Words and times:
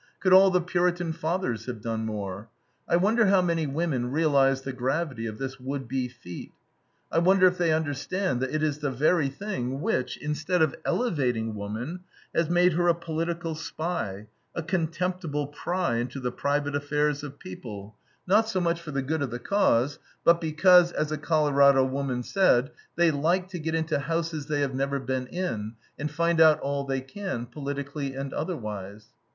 Could 0.19 0.33
all 0.33 0.49
the 0.49 0.59
Puritan 0.61 1.13
fathers 1.13 1.67
have 1.67 1.79
done 1.79 2.07
more? 2.07 2.49
I 2.89 2.95
wonder 2.95 3.27
how 3.27 3.39
many 3.43 3.67
women 3.67 4.09
realize 4.09 4.63
the 4.63 4.73
gravity 4.73 5.27
of 5.27 5.37
this 5.37 5.59
would 5.59 5.87
be 5.87 6.07
feat. 6.07 6.53
I 7.11 7.19
wonder 7.19 7.45
if 7.45 7.59
they 7.59 7.71
understand 7.71 8.41
that 8.41 8.49
it 8.49 8.63
is 8.63 8.79
the 8.79 8.89
very 8.89 9.29
thing 9.29 9.79
which, 9.79 10.17
instead 10.17 10.63
of 10.63 10.73
elevating 10.85 11.53
woman, 11.53 11.99
has 12.33 12.49
made 12.49 12.73
her 12.73 12.87
a 12.87 12.95
political 12.95 13.53
spy, 13.53 14.25
a 14.55 14.63
contemptible 14.63 15.45
pry 15.45 15.97
into 15.97 16.19
the 16.19 16.31
private 16.31 16.75
affairs 16.75 17.21
of 17.23 17.37
people, 17.37 17.95
not 18.25 18.49
so 18.49 18.59
much 18.59 18.81
for 18.81 18.89
the 18.89 19.03
good 19.03 19.21
of 19.21 19.29
the 19.29 19.37
cause, 19.37 19.99
but 20.23 20.41
because, 20.41 20.91
as 20.91 21.11
a 21.11 21.17
Colorado 21.19 21.85
woman 21.85 22.23
said, 22.23 22.71
"they 22.95 23.11
like 23.11 23.49
to 23.49 23.59
get 23.59 23.75
into 23.75 23.99
houses 23.99 24.47
they 24.47 24.61
have 24.61 24.73
never 24.73 24.99
been 24.99 25.27
in, 25.27 25.73
and 25.99 26.09
find 26.09 26.41
out 26.41 26.59
all 26.61 26.85
they 26.85 27.01
can, 27.01 27.45
politically 27.45 28.15
and 28.15 28.33
otherwise." 28.33 29.09